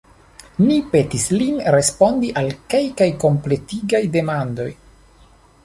[0.61, 4.69] Ni petis lin respondi al kelkaj kompletigaj demandoj.